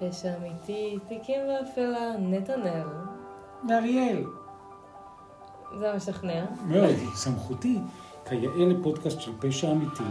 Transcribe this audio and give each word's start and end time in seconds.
פשע 0.00 0.36
אמיתי, 0.36 0.98
תיקים 1.08 1.40
ואפלה, 1.48 2.12
נתנאל. 2.18 2.86
ואריאל. 3.68 4.24
זה 5.78 5.92
משכנע. 5.96 6.44
מאוד, 6.66 6.94
סמכותי, 7.14 7.78
כיאה 8.28 8.66
לפודקאסט 8.68 9.20
של 9.20 9.32
פשע 9.40 9.72
אמיתי. 9.72 10.02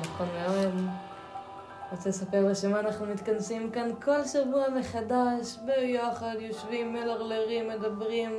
נכון 0.00 0.26
מאוד. 0.26 0.74
רוצה 1.92 2.08
לספר 2.08 2.46
לה 2.46 2.54
שמה 2.54 2.80
אנחנו 2.80 3.06
מתכנסים 3.06 3.70
כאן 3.70 3.88
כל 4.04 4.24
שבוע 4.24 4.64
מחדש, 4.78 5.58
ביחד, 5.66 6.34
יושבים, 6.40 6.92
מלרלרים, 6.92 7.68
מדברים 7.68 8.30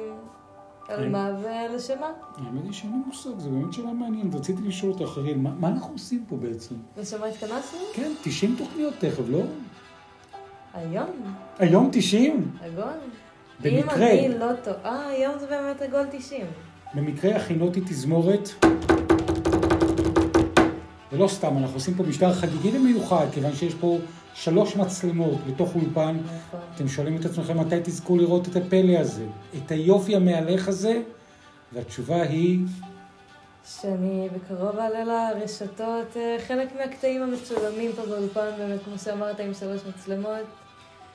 על 0.88 1.00
כן. 1.00 1.11
מה 1.11 1.32
ולשם 1.41 2.00
מה. 2.00 2.11
האמת 2.38 2.64
היא 2.64 2.73
שאין 2.73 2.91
לי 2.91 2.98
מושג, 3.07 3.39
זו 3.39 3.50
באמת 3.50 3.73
שאלה 3.73 3.93
מעניינת. 3.93 4.36
רציתי 4.36 4.61
לשאול 4.61 4.91
אותך, 4.91 5.18
אריאל, 5.18 5.38
מה, 5.38 5.68
אנחנו 5.68 5.93
עושים 5.93 6.25
פה 6.30 6.36
בעצם? 6.36 6.75
לשם 6.98 7.20
מה 7.20 7.25
התכנסנו? 7.25 7.80
כן, 7.93 8.11
90 8.23 8.55
תוכניות 8.57 8.93
תכף, 9.00 9.23
לא? 9.27 9.41
היום, 10.73 11.36
היום 11.59 11.90
90? 11.91 12.52
עגול. 12.63 12.84
במקרה. 13.59 14.12
אם 14.12 14.30
אני 14.30 14.40
לא 14.40 14.48
טועה, 14.63 15.09
היום 15.09 15.40
זה 15.40 15.48
באמת 15.48 15.82
עגול 15.82 16.05
90. 16.12 16.46
במקרה 16.94 17.36
הכינותי 17.36 17.82
תזמורת. 17.82 18.49
ולא 21.12 21.27
סתם, 21.27 21.58
אנחנו 21.58 21.76
עושים 21.76 21.94
פה 21.94 22.04
משטר 22.04 22.34
חגיגי 22.34 22.77
ומיוחד, 22.77 23.26
כיוון 23.34 23.55
שיש 23.55 23.73
פה 23.73 23.98
שלוש 24.34 24.76
מצלמות 24.76 25.40
בתוך 25.48 25.76
אולפן. 25.76 26.18
נכון. 26.26 26.59
אתם 26.76 26.88
שואלים 26.88 27.18
את 27.18 27.26
עצמכם 27.26 27.60
מתי 27.60 27.76
תזכו 27.84 28.18
לראות 28.18 28.48
את 28.48 28.55
הפלא 28.55 28.98
הזה, 28.98 29.26
את 29.58 29.71
היופי 29.71 30.16
המהלך 30.16 30.68
הזה, 30.68 31.02
והתשובה 31.74 32.21
היא, 32.21 32.60
שאני 33.66 34.30
בקרוב 34.35 34.80
אעלה 34.80 35.04
לרשתות 35.04 36.18
אה, 36.18 36.38
חלק 36.48 36.76
מהקטעים 36.76 37.21
המצולמים 37.24 37.91
פה 37.96 38.05
באולפן, 38.05 38.49
באמת, 38.58 38.80
כמו 38.85 38.98
שאמרת, 38.98 39.40
עם 39.40 39.54
שלוש 39.54 39.82
מצלמות. 39.88 40.62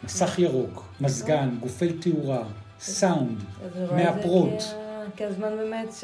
מסך 0.04 0.38
ירוק, 0.38 0.84
מזגן, 1.00 1.48
גופי 1.60 1.92
תאורה, 1.92 2.42
סאונד, 2.80 3.38
מהפרוט. 3.96 4.60
כ- 4.60 4.74
כהזמן 5.16 5.56
באמת. 5.56 5.94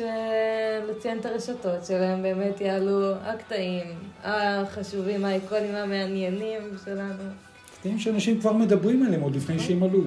לציין 0.91 1.19
את 1.19 1.27
הרשתות 1.27 1.85
שלהם, 1.87 2.23
באמת 2.23 2.61
יעלו 2.61 3.13
הקטעים 3.15 3.87
החשובים, 4.25 5.25
האיקונים 5.25 5.75
המעניינים 5.75 6.61
שלנו. 6.85 7.23
קטעים 7.79 7.99
שאנשים 7.99 8.41
כבר 8.41 8.53
מדברים 8.53 9.07
עליהם 9.07 9.21
עוד 9.23 9.37
לפני 9.37 9.59
שהם 9.59 9.83
עלו. 9.83 10.01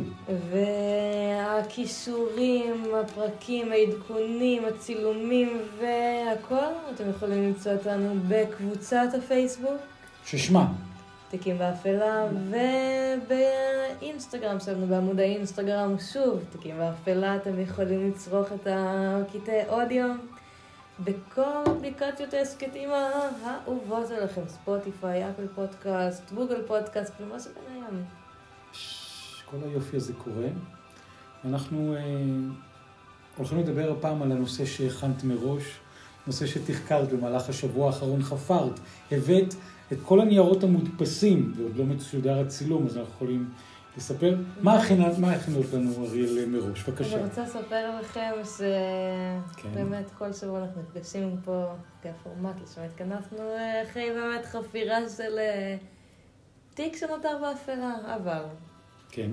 והכישורים, 1.48 2.86
הפרקים, 2.96 3.72
העדכונים, 3.72 4.66
הצילומים 4.66 5.50
והכל, 5.82 6.56
אתם 6.96 7.10
יכולים 7.10 7.44
למצוא 7.44 7.72
אותנו 7.72 8.14
בקבוצת 8.28 9.08
הפייסבוק, 9.18 9.78
ששמה, 10.26 10.68
תיקים 11.30 11.58
באפלה, 11.58 12.26
ובאינסטגרם 13.98 14.60
שלנו, 14.60 14.88
בעמוד 14.88 15.20
האינסטגרם, 15.20 15.96
שוב, 16.14 16.44
תיקים 16.52 16.78
באפלה, 16.78 17.36
אתם 17.36 17.60
יכולים 17.60 18.10
לצרוך 18.10 18.48
את 18.52 18.68
הקטעי 18.72 19.70
אודיו 19.70 20.10
בכל 21.00 21.64
אפליקציות 21.78 22.34
ההסכתים 22.34 22.90
האהובות 22.92 24.12
עליכם, 24.12 24.42
ספוטיפיי, 24.48 25.30
אפל 25.30 25.48
פודקאסט, 25.56 26.32
גוגל 26.32 26.62
פודקאסט, 26.68 27.14
ומה 27.20 27.40
שביניהם. 27.40 28.04
כל 29.46 29.58
היופי 29.64 29.98
הזה 29.98 30.14
קורה. 30.14 30.48
אנחנו 31.46 31.96
אה, 31.96 32.02
הולכים 33.38 33.60
לדבר 33.60 33.92
הפעם 33.92 34.22
על 34.22 34.32
הנושא 34.32 34.66
שהכנת 34.66 35.24
מראש, 35.24 35.80
נושא 36.28 36.46
שתחקרת 36.46 37.14
במהלך 37.14 37.50
השבוע 37.50 37.88
האחרון, 37.88 38.24
חפרת, 38.24 38.80
הבאת 39.12 39.54
את 39.92 39.98
כל 40.04 40.22
הניירות 40.22 40.64
המודפסים, 40.64 41.54
ועוד 41.56 41.78
לא 41.78 41.86
משודר 41.86 42.40
הצילום, 42.40 42.86
אז 42.86 42.98
אנחנו 42.98 43.14
יכולים 43.14 43.50
לספר. 43.98 44.36
מה 44.62 44.74
הכינות 44.76 45.74
לנו 45.74 46.06
אריאל 46.06 46.46
מראש? 46.46 46.90
בבקשה. 46.90 47.16
אני 47.16 47.24
רוצה 47.24 47.44
לספר 47.44 48.00
לכם 48.00 48.32
כן. 49.58 49.70
שבאמת 49.74 50.06
כל 50.18 50.34
שבוע 50.34 50.60
אנחנו 50.60 50.82
נפגשים 50.82 51.36
פה 51.46 51.66
כפורמט 52.02 52.56
לשם 52.64 52.82
התכנסנו 52.82 53.40
אה, 53.40 53.84
אחרי 53.84 54.10
באמת 54.16 54.46
חפירה 54.46 55.10
של 55.18 55.38
אה, 55.38 55.78
תיק 56.74 56.96
שנותר 56.96 57.38
באפלה, 57.42 57.96
אבל 58.16 58.44
כן. 59.10 59.32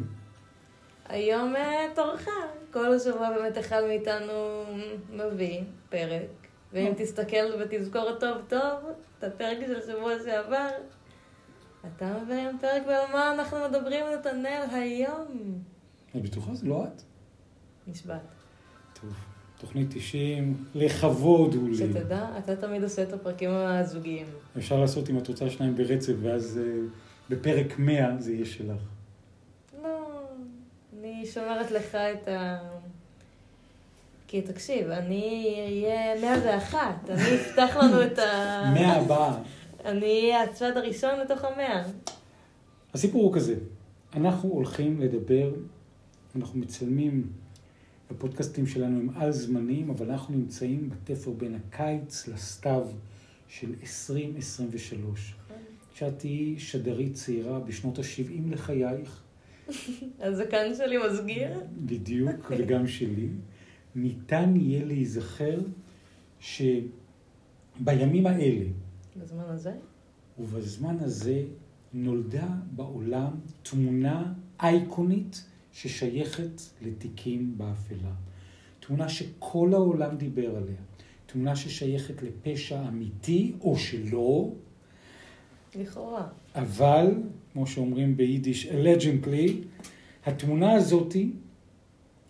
היום 1.08 1.56
אה, 1.56 1.86
תורך. 1.94 2.28
כל 2.72 2.94
השבוע 2.94 3.30
באמת 3.30 3.58
אחד 3.58 3.82
מאיתנו 3.88 4.64
מביא 5.12 5.60
פרק, 5.88 6.28
ואם 6.72 6.86
או. 6.86 6.92
תסתכל 6.96 7.46
ותזכור 7.60 8.12
טוב 8.20 8.36
טוב 8.48 8.78
את 9.26 9.32
הפרק 9.32 9.58
של 9.66 9.80
שבוע 9.86 10.12
שעבר, 10.24 10.68
אתה 11.86 12.18
מביא 12.22 12.34
היום 12.34 12.58
פרק 12.58 12.82
ועל 12.86 13.12
מה 13.12 13.32
אנחנו 13.34 13.56
מדברים 13.68 14.04
נתנאל 14.18 14.62
היום. 14.72 15.58
את 16.16 16.22
בטוחה? 16.22 16.54
זה 16.54 16.66
לא 16.66 16.84
את? 16.84 17.02
נשבעת. 17.86 18.20
טוב. 19.00 19.10
תוכנית 19.58 19.88
90, 19.90 20.64
לכבוד 20.74 21.54
הוא 21.54 21.68
לי. 21.68 21.74
שתדע, 21.74 22.28
אתה 22.38 22.56
תמיד 22.56 22.82
עושה 22.82 23.02
את 23.02 23.12
הפרקים 23.12 23.50
הזוגיים. 23.50 24.26
אפשר 24.58 24.80
לעשות 24.80 25.10
אם 25.10 25.18
את 25.18 25.28
רוצה 25.28 25.50
שניים 25.50 25.74
ברצף, 25.76 26.12
ואז 26.22 26.60
אה, 26.62 26.80
בפרק 27.30 27.78
100 27.78 28.16
זה 28.18 28.32
יהיה 28.32 28.44
שלך. 28.44 28.80
לא, 29.82 29.98
אני 30.98 31.26
שומרת 31.26 31.70
לך 31.70 31.94
את 31.94 32.28
ה... 32.28 32.58
כי 34.34 34.42
תקשיב, 34.42 34.90
אני 34.90 35.54
אהיה 35.66 36.20
101, 36.20 36.78
אני 37.08 37.36
אפתח 37.36 37.76
לנו 37.76 38.02
את 38.02 38.18
ה... 38.18 38.72
100 38.74 38.92
הבאה. 38.92 39.38
אני 39.84 40.20
אהיה 40.20 40.42
הצעד 40.42 40.76
הראשון 40.76 41.20
לתוך 41.20 41.44
המאה. 41.44 41.84
הסיפור 42.94 43.22
הוא 43.22 43.34
כזה, 43.34 43.54
אנחנו 44.14 44.48
הולכים 44.48 45.00
לדבר, 45.00 45.52
אנחנו 46.36 46.60
מצלמים, 46.60 47.32
הפודקאסטים 48.10 48.66
שלנו 48.66 49.00
הם 49.00 49.08
על 49.16 49.32
זמניים, 49.32 49.90
אבל 49.90 50.10
אנחנו 50.10 50.34
נמצאים 50.34 50.90
בתפר 50.90 51.30
בין 51.30 51.54
הקיץ 51.54 52.28
לסתיו 52.28 52.86
של 53.48 53.74
2023. 53.82 55.34
כשאת 55.94 56.18
תהיי 56.18 56.58
שדרית 56.58 57.14
צעירה 57.14 57.60
בשנות 57.60 57.98
ה-70 57.98 58.52
לחייך, 58.52 59.22
הזקן 60.20 60.74
שלי 60.74 60.96
מסגיר? 61.08 61.60
בדיוק, 61.76 62.50
וגם 62.50 62.86
שלי, 62.86 63.28
ניתן 63.94 64.54
יהיה 64.56 64.84
להיזכר 64.84 65.60
שבימים 66.40 68.26
האלה, 68.26 68.66
בזמן 69.16 69.44
הזה? 69.46 69.72
ובזמן 70.38 70.96
הזה 71.00 71.42
נולדה 71.92 72.48
בעולם 72.76 73.30
תמונה 73.62 74.32
אייקונית 74.60 75.44
ששייכת 75.72 76.62
לתיקים 76.82 77.58
באפלה. 77.58 78.12
תמונה 78.80 79.08
שכל 79.08 79.70
העולם 79.72 80.16
דיבר 80.16 80.56
עליה. 80.56 80.76
תמונה 81.26 81.56
ששייכת 81.56 82.22
לפשע 82.22 82.88
אמיתי 82.88 83.52
או 83.60 83.76
שלא, 83.76 84.52
לכאורה. 85.74 86.28
אבל, 86.54 87.06
כמו 87.52 87.66
שאומרים 87.66 88.16
ביידיש, 88.16 88.66
allegedly, 88.66 89.50
התמונה 90.26 90.72
הזאתי 90.72 91.30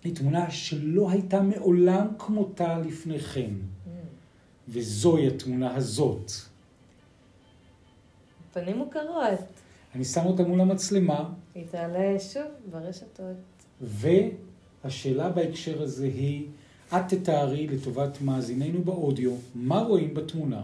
היא 0.05 0.15
תמונה 0.15 0.51
שלא 0.51 1.11
הייתה 1.11 1.43
מעולם 1.43 2.07
כמותה 2.19 2.79
לפני 2.79 3.19
כן. 3.19 3.51
וזוהי 4.69 5.27
התמונה 5.27 5.75
הזאת. 5.77 6.31
פנים 8.53 8.79
מוכרות. 8.79 9.39
אני 9.95 10.05
שם 10.05 10.27
אותה 10.27 10.43
מול 10.43 10.61
המצלמה, 10.61 11.33
היא 11.55 11.65
תעלה 11.71 12.21
שוב 12.21 12.43
ברשתות. 12.71 13.37
והשאלה 13.81 15.29
בהקשר 15.29 15.83
הזה 15.83 16.05
היא, 16.07 16.47
את 16.89 17.03
תתארי 17.09 17.67
לטובת 17.67 18.21
מאזיננו 18.21 18.83
באודיו, 18.85 19.33
מה 19.55 19.79
רואים 19.81 20.15
בתמונה? 20.15 20.63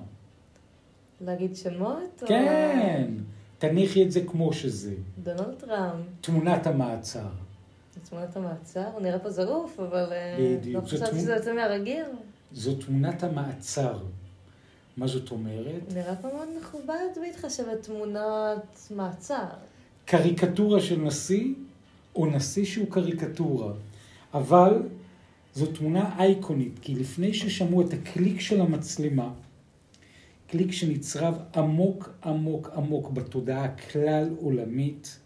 להגיד 1.20 1.56
שמות? 1.56 2.22
או- 2.22 2.28
כן, 2.28 3.10
תניחי 3.58 4.02
את 4.04 4.12
זה 4.12 4.20
כמו 4.26 4.52
שזה. 4.52 4.94
דונלד 5.22 5.54
טראמפ. 5.58 6.04
תמונת 6.20 6.66
המעצר. 6.66 7.28
תמונת 7.98 8.36
המעצר, 8.36 8.86
הוא 8.92 9.00
נראה 9.00 9.18
פה 9.18 9.30
זרוף, 9.30 9.80
אבל 9.80 10.12
אה, 10.12 10.56
בדיוק, 10.60 10.82
לא 10.84 10.88
חשבתי 10.88 11.18
שזה 11.18 11.34
יוצא 11.34 11.54
מהרגיל. 11.54 12.04
זו 12.52 12.74
תמונת 12.74 13.22
המעצר. 13.22 13.98
מה 14.96 15.06
זאת 15.06 15.30
אומרת? 15.30 15.82
נראה 15.94 16.16
פה 16.16 16.28
מאוד 16.28 16.48
מכובד 16.60 17.08
בהתחשב 17.20 17.64
בתמונת 17.72 18.88
מעצר. 18.90 19.46
קריקטורה 20.04 20.80
של 20.80 21.00
נשיא, 21.00 21.54
או 22.16 22.26
נשיא 22.26 22.64
שהוא 22.64 22.86
קריקטורה. 22.90 23.72
אבל 24.34 24.82
זו 25.54 25.66
תמונה 25.66 26.14
אייקונית, 26.18 26.78
כי 26.82 26.94
לפני 26.94 27.34
ששמעו 27.34 27.82
את 27.82 27.92
הקליק 27.92 28.40
של 28.40 28.60
המצלמה, 28.60 29.32
קליק 30.46 30.72
שנצרב 30.72 31.38
עמוק 31.54 32.10
עמוק 32.24 32.70
עמוק 32.76 33.10
בתודעה 33.10 33.64
הכלל 33.64 34.28
עולמית, 34.40 35.19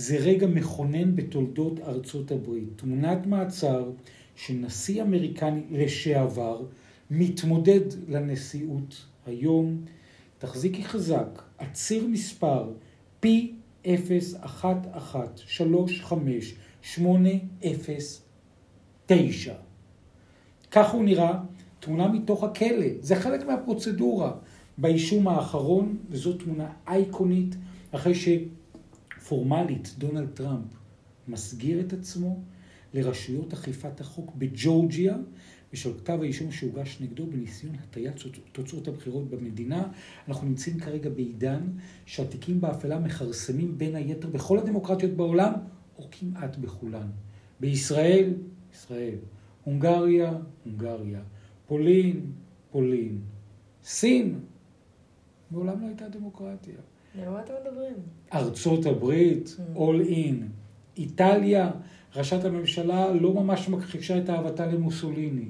זה 0.00 0.16
רגע 0.16 0.46
מכונן 0.46 1.16
בתולדות 1.16 1.80
ארצות 1.80 2.30
הברית. 2.30 2.68
תמונת 2.76 3.26
מעצר 3.26 3.90
של 4.36 4.54
נשיא 4.54 5.02
אמריקני 5.02 5.62
לשעבר 5.70 6.62
מתמודד 7.10 7.80
לנשיאות 8.08 9.06
היום. 9.26 9.84
תחזיקי 10.38 10.84
חזק, 10.84 11.42
עציר 11.58 12.06
מספר 12.06 12.72
כך 20.70 20.90
הוא 20.90 21.04
נראה, 21.04 21.40
תמונה 21.80 22.08
מתוך 22.08 22.44
הכלא. 22.44 22.86
זה 23.00 23.16
חלק 23.16 23.46
מהפרוצדורה. 23.46 24.32
באישום 24.78 25.28
האחרון, 25.28 25.96
וזו 26.10 26.32
תמונה 26.32 26.72
אייקונית, 26.88 27.54
אחרי 27.90 28.14
שפורמלית 29.30 29.94
דונלד 29.98 30.28
טראמפ 30.34 30.66
מסגיר 31.28 31.80
את 31.80 31.92
עצמו 31.92 32.42
לרשויות 32.94 33.52
אכיפת 33.52 34.00
החוק 34.00 34.34
בג'ורג'יה, 34.38 35.16
ושל 35.72 35.98
כתב 35.98 36.18
האישום 36.22 36.52
שהוגש 36.52 36.98
נגדו 37.00 37.26
בניסיון 37.26 37.74
הטיית 37.74 38.14
תוצאות 38.52 38.88
הבחירות 38.88 39.30
במדינה. 39.30 39.88
אנחנו 40.28 40.48
נמצאים 40.48 40.80
כרגע 40.80 41.10
בעידן 41.10 41.60
שהתיקים 42.06 42.60
באפלה 42.60 42.98
מכרסמים 42.98 43.78
בין 43.78 43.94
היתר 43.94 44.28
בכל 44.28 44.58
הדמוקרטיות 44.58 45.12
בעולם, 45.12 45.52
או 45.98 46.08
כמעט 46.10 46.56
בכולן. 46.56 47.10
בישראל, 47.60 48.34
ישראל. 48.72 49.18
הונגריה, 49.64 50.38
הונגריה. 50.64 51.20
פולין, 51.66 52.32
פולין. 52.70 53.20
סין, 53.84 54.40
מעולם 55.50 55.80
לא 55.80 55.86
הייתה 55.86 56.08
דמוקרטיה. 56.08 56.74
אתם 57.14 57.52
מדברים? 57.64 57.94
ארצות 58.32 58.86
הברית, 58.86 59.56
mm. 59.58 59.78
all 59.78 60.08
in. 60.08 60.34
איטליה, 60.96 61.70
ראשת 62.16 62.44
הממשלה 62.44 63.12
לא 63.12 63.34
ממש 63.34 63.68
מכחישה 63.68 64.18
את 64.18 64.30
אהבתה 64.30 64.66
למוסוליני. 64.66 65.48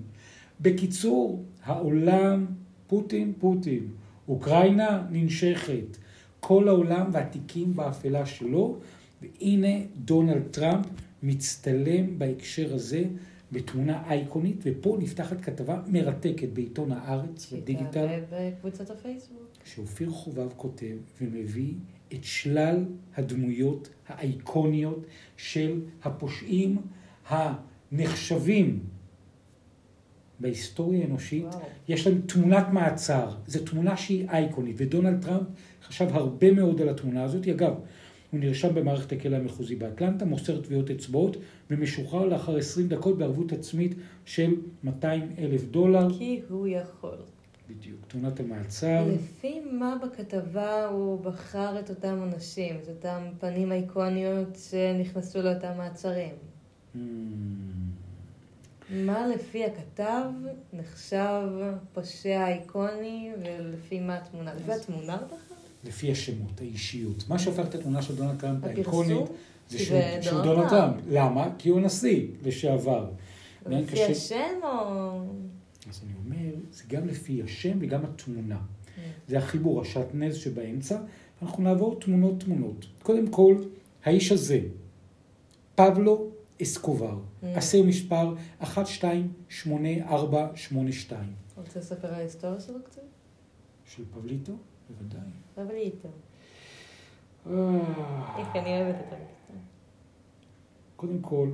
בקיצור, 0.60 1.44
העולם, 1.62 2.46
פוטין, 2.86 3.32
פוטין. 3.38 3.86
אוקראינה 4.28 5.02
ננשכת. 5.10 5.96
כל 6.40 6.68
העולם 6.68 7.10
והתיקים 7.12 7.76
באפלה 7.76 8.26
שלו, 8.26 8.78
והנה 9.22 9.84
דונלד 9.96 10.42
טראמפ 10.50 10.86
מצטלם 11.22 12.18
בהקשר 12.18 12.74
הזה 12.74 13.04
בתמונה 13.52 14.02
אייקונית, 14.08 14.56
ופה 14.62 14.96
נפתחת 15.00 15.40
כתבה 15.40 15.82
מרתקת 15.86 16.48
בעיתון 16.48 16.92
הארץ, 16.92 17.52
בדיגיטל. 17.52 18.06
בקבוצת 18.30 18.90
הפייסבוק. 18.90 19.40
שאופיר 19.64 20.10
חובב 20.10 20.48
כותב 20.56 20.96
ומביא 21.20 21.72
את 22.12 22.24
שלל 22.24 22.84
הדמויות 23.16 23.88
האייקוניות 24.08 25.06
של 25.36 25.80
הפושעים 26.02 26.78
הנחשבים 27.28 28.80
בהיסטוריה 30.40 31.02
האנושית. 31.02 31.44
וואו. 31.44 31.60
יש 31.88 32.06
להם 32.06 32.20
תמונת 32.26 32.66
מעצר, 32.72 33.34
זו 33.46 33.64
תמונה 33.64 33.96
שהיא 33.96 34.28
אייקונית, 34.28 34.76
ודונלד 34.78 35.22
טראמפ 35.22 35.46
חשב 35.82 36.08
הרבה 36.10 36.52
מאוד 36.52 36.80
על 36.80 36.88
התמונה 36.88 37.24
הזאת. 37.24 37.48
אגב, 37.48 37.74
הוא 38.30 38.40
נרשם 38.40 38.74
במערכת 38.74 39.12
הכלא 39.12 39.36
המחוזי 39.36 39.76
באטלנטה, 39.76 40.24
מוסר 40.24 40.60
טביעות 40.60 40.90
אצבעות 40.90 41.36
ומשוחרר 41.70 42.26
לאחר 42.26 42.56
20 42.56 42.88
דקות 42.88 43.18
בערבות 43.18 43.52
עצמית 43.52 43.94
של 44.24 44.54
200 44.84 45.32
אלף 45.38 45.64
דולר. 45.64 46.18
כי 46.18 46.40
הוא 46.48 46.66
יכול. 46.66 47.16
בדיוק, 47.70 48.00
תמונת 48.08 48.40
המעצר. 48.40 49.04
לפי 49.14 49.60
מה 49.72 49.96
בכתבה 50.02 50.86
הוא 50.86 51.20
בחר 51.20 51.80
את 51.80 51.90
אותם 51.90 52.22
אנשים, 52.22 52.76
את 52.82 52.88
אותם 52.88 53.22
פנים 53.40 53.72
אייקוניות 53.72 54.58
שנכנסו 54.70 55.42
לאותם 55.42 55.72
מעצרים? 55.76 56.34
Hmm. 56.94 56.98
מה 58.90 59.26
לפי 59.26 59.64
הכתב 59.64 60.24
נחשב 60.72 61.48
פושע 61.92 62.46
אייקוני 62.46 63.32
ולפי 63.42 64.00
מה 64.00 64.16
התמונה? 64.16 64.54
לפי 64.54 64.72
התמונה 64.72 65.16
בכלל? 65.16 65.49
לפי 65.84 66.12
השמות, 66.12 66.60
האישיות. 66.60 67.24
מה 67.28 67.38
שהופך 67.38 67.64
את 67.68 67.74
התמונה 67.74 68.02
של 68.02 68.16
דונלד 68.16 68.40
טראמפ 68.40 68.64
האיקונית 68.64 69.26
זה 69.68 69.78
שהוא 70.22 70.42
דונלד 70.42 70.68
טראמפ. 70.68 70.94
למה? 71.08 71.48
כי 71.58 71.68
הוא 71.68 71.80
נשיא 71.80 72.26
לשעבר. 72.42 73.10
לפי 73.66 74.04
השם 74.04 74.60
או... 74.62 74.68
אז 75.90 76.00
אני 76.04 76.12
אומר, 76.24 76.54
זה 76.72 76.82
גם 76.88 77.06
לפי 77.06 77.42
השם 77.42 77.78
וגם 77.80 78.04
התמונה. 78.04 78.58
כן. 78.96 79.10
זה 79.28 79.38
החיבור, 79.38 79.80
השעטנז 79.80 80.36
שבאמצע. 80.36 80.98
אנחנו 81.42 81.62
נעבור 81.62 82.00
תמונות-תמונות. 82.00 82.86
קודם 83.02 83.30
כל, 83.30 83.56
האיש 84.04 84.32
הזה, 84.32 84.60
פבלו 85.74 86.30
אסקובר. 86.62 87.18
אסיר 87.54 87.84
מספר 87.84 88.34
128482. 88.60 91.32
רוצה 91.56 91.78
לספר 91.78 92.08
על 92.08 92.14
ההיסטוריה 92.14 92.60
שלו 92.60 92.78
קצת? 92.84 93.02
של 93.86 94.02
פבליטו? 94.14 94.52
בוודאי. 94.98 95.20
פבליטו. 95.54 96.08
אה. 97.46 97.52
איך 98.38 98.48
אני 98.56 98.82
אוהבת 98.82 98.96
פבליטו. 98.96 99.60
קודם 100.96 101.18
כל, 101.20 101.50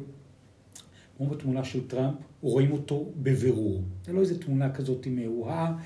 כמו 1.17 1.27
בתמונה 1.27 1.65
של 1.65 1.89
טראמפ, 1.89 2.15
רואים 2.43 2.73
אותו 2.73 3.07
בבירור. 3.17 3.83
זה 4.05 4.13
לא 4.13 4.21
איזה 4.21 4.43
תמונה 4.43 4.73
כזאת 4.73 5.07
מהוהה. 5.07 5.77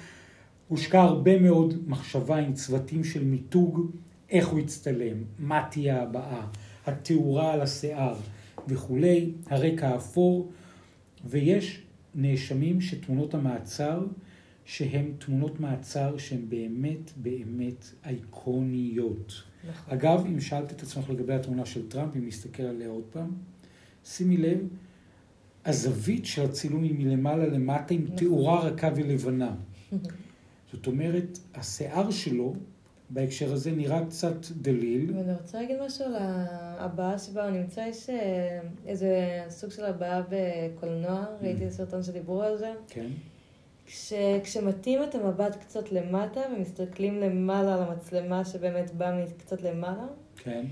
הושקע 0.68 1.02
הרבה 1.02 1.38
מאוד 1.38 1.74
מחשבה 1.86 2.36
עם 2.36 2.52
צוותים 2.52 3.04
של 3.04 3.24
מיתוג, 3.24 3.90
איך 4.30 4.48
הוא 4.48 4.60
יצטלם, 4.60 5.24
מה 5.38 5.66
תהיה 5.70 6.02
הבאה, 6.02 6.46
התאורה 6.86 7.52
על 7.52 7.60
השיער 7.60 8.16
וכולי, 8.68 9.32
הרקע 9.46 9.88
האפור, 9.88 10.50
ויש 11.24 11.82
נאשמים 12.14 12.80
שתמונות 12.80 13.34
המעצר, 13.34 14.04
שהן 14.70 15.12
תמונות 15.18 15.60
מעצר 15.60 16.18
שהן 16.18 16.48
באמת 16.48 17.12
באמת 17.16 17.84
אייקוניות. 18.04 19.42
נכון. 19.70 19.94
אגב, 19.94 20.24
אם 20.26 20.40
שאלת 20.40 20.72
את 20.72 20.82
עצמך 20.82 21.10
לגבי 21.10 21.34
התמונה 21.34 21.66
של 21.66 21.88
טראמפ, 21.88 22.16
אם 22.16 22.26
נסתכל 22.26 22.62
עליה 22.62 22.88
עוד 22.88 23.02
פעם, 23.12 23.30
שימי 24.04 24.36
לב 24.36 24.58
הזווית 25.64 26.26
של 26.26 26.44
הצילום 26.44 26.82
היא 26.82 26.94
מלמעלה 26.98 27.46
למטה 27.46 27.94
עם 27.94 28.04
נכון. 28.04 28.16
תאורה 28.16 28.60
רכה 28.60 28.88
ולבנה. 28.96 29.54
זאת 30.72 30.86
אומרת, 30.86 31.38
השיער 31.54 32.10
שלו 32.10 32.54
בהקשר 33.10 33.52
הזה 33.52 33.70
נראה 33.70 34.06
קצת 34.06 34.46
דליל. 34.50 35.12
ואני 35.16 35.32
רוצה 35.32 35.60
להגיד 35.60 35.76
משהו 35.86 36.04
על 36.04 36.14
הבעה 36.78 37.18
שבה 37.18 37.48
הוא 37.48 37.50
נמצא, 37.50 37.80
יש 37.80 38.10
אה, 38.10 38.60
איזה 38.86 39.42
סוג 39.48 39.70
של 39.70 39.84
הבעה 39.84 40.22
בקולנוע, 40.28 41.24
mm. 41.24 41.44
ראיתי 41.44 41.70
סרטון 41.70 42.02
שדיברו 42.02 42.42
על 42.42 42.58
זה. 42.58 42.72
כן. 42.88 43.08
כש, 43.90 44.12
כשמטים 44.42 45.02
את 45.02 45.14
המבט 45.14 45.56
קצת 45.60 45.92
למטה 45.92 46.40
ומסתכלים 46.56 47.20
למעלה 47.20 47.74
על 47.74 47.82
המצלמה 47.82 48.44
שבאמת 48.44 48.94
באה 48.94 49.26
קצת 49.38 49.62
למעלה, 49.62 50.06
כן. 50.36 50.64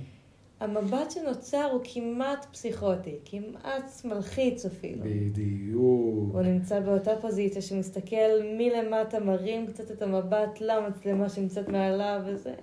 המבט 0.61 1.11
שנוצר 1.11 1.69
הוא 1.73 1.81
כמעט 1.85 2.47
פסיכוטי, 2.53 3.15
כמעט 3.25 4.05
מלחיץ 4.05 4.67
אפילו. 4.67 5.05
בדיוק. 5.05 6.35
הוא 6.35 6.43
נמצא 6.43 6.81
באותה 6.81 7.11
פוזיציה 7.21 7.63
שמסתכל 7.63 8.41
מלמטה, 8.59 9.21
מרים 9.21 9.67
קצת 9.67 9.91
את 9.91 10.03
המבט 10.03 10.61
למצלמה 10.61 11.29
שנמצאת 11.29 11.69
מעליו, 11.69 12.21
וזה 12.27 12.55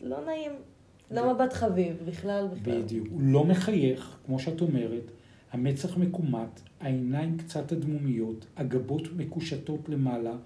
לא 0.00 0.24
נעים. 0.24 0.52
לא 1.10 1.34
מבט 1.34 1.52
חביב, 1.52 2.02
בכלל, 2.06 2.48
בכלל. 2.52 2.82
בדיוק. 2.82 3.08
הוא 3.10 3.20
לא 3.22 3.44
מחייך, 3.44 4.18
כמו 4.26 4.38
שאת 4.38 4.60
אומרת, 4.60 5.10
המצח 5.52 5.96
מקומט, 5.96 6.60
העיניים 6.80 7.36
קצת 7.36 7.72
אדמומיות, 7.72 8.46
הגבות 8.56 9.02
מקושטות 9.16 9.88
למעלה, 9.88 10.36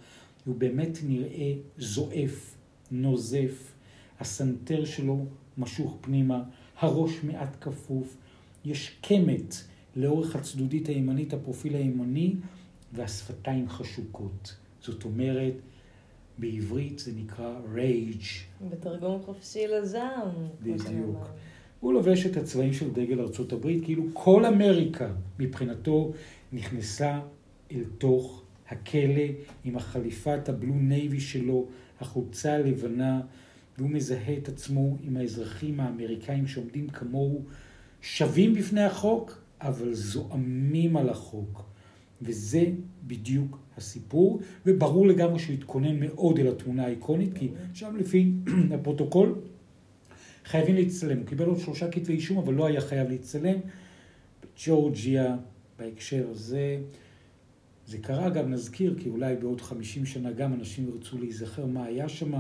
הוא 0.45 0.55
באמת 0.57 0.99
נראה 1.07 1.53
זועף, 1.79 2.55
נוזף, 2.91 3.73
הסנטר 4.21 4.85
שלו 4.85 5.25
משוך 5.59 5.99
פנימה. 6.01 6.43
הראש 6.79 7.25
מעט 7.25 7.57
כפוף, 7.61 8.17
יש 8.65 8.97
קמת 9.01 9.55
לאורך 9.97 10.37
הצדודית 10.37 10.89
הימנית, 10.89 11.33
הפרופיל 11.33 11.75
הימני, 11.75 12.35
והשפתיים 12.93 13.69
חשוקות. 13.69 14.57
זאת 14.81 15.05
אומרת, 15.05 15.55
בעברית 16.39 16.99
זה 16.99 17.13
נקרא 17.17 17.61
רייג'. 17.75 18.23
בתרגום 18.71 19.23
חופשי 19.23 19.67
לזעם. 19.67 20.29
בדיוק. 20.63 21.29
הוא 21.83 21.93
לובש 21.93 22.27
את 22.27 22.37
הצבעים 22.37 22.73
של 22.73 22.91
דגל 22.91 23.21
ארצות 23.21 23.53
הברית, 23.53 23.85
כאילו 23.85 24.05
כל 24.13 24.45
אמריקה 24.45 25.09
מבחינתו 25.39 26.13
נכנסה 26.53 27.21
אל 27.73 27.85
תוך 27.99 28.43
הכלא 28.69 29.23
עם 29.65 29.77
החליפת 29.77 30.49
ה 30.49 30.54
blue 30.54 30.75
navy 30.75 31.21
שלו, 31.21 31.67
החולצה 32.01 32.55
הלבנה, 32.55 33.21
והוא 33.79 33.91
מזהה 33.91 34.37
את 34.39 34.49
עצמו 34.49 34.97
עם 35.03 35.17
האזרחים 35.17 35.81
האמריקאים 35.81 36.47
שעומדים 36.47 36.89
כמוהו, 36.89 37.43
שווים 38.03 38.55
בפני 38.55 38.83
החוק, 38.83 39.39
אבל 39.61 39.95
זועמים 39.95 40.97
על 40.97 41.09
החוק. 41.09 41.65
וזה 42.23 42.65
בדיוק 43.07 43.59
הסיפור, 43.77 44.41
וברור 44.67 45.07
לגמרי 45.07 45.39
שהוא 45.39 45.55
התכונן 45.55 46.01
מאוד 46.01 46.39
אל 46.39 46.49
התמונה 46.49 46.85
האיקונית, 46.85 47.35
כי 47.35 47.49
עכשיו 47.71 47.97
לפי 47.97 48.33
הפרוטוקול 48.75 49.35
חייבים 50.45 50.75
להצטלם. 50.75 51.19
הוא 51.19 51.27
קיבל 51.27 51.47
עוד 51.47 51.59
שלושה 51.59 51.91
כתבי 51.91 52.13
אישום, 52.13 52.39
אבל 52.39 52.55
לא 52.55 52.67
היה 52.67 52.81
חייב 52.81 53.09
להצטלם. 53.09 53.59
בג'ורג'יה, 54.43 55.37
בהקשר 55.79 56.29
הזה, 56.31 56.79
זה 57.87 57.99
קרה, 57.99 58.27
אגב, 58.27 58.47
נזכיר, 58.47 58.95
כי 58.99 59.09
אולי 59.09 59.37
בעוד 59.37 59.61
50 59.61 60.07
שנה 60.07 60.33
גם 60.33 60.55
אנשים 60.55 60.89
ירצו 60.89 61.19
להיזכר 61.19 61.67
מה 61.67 61.85
היה 61.85 62.09
שם. 62.09 62.33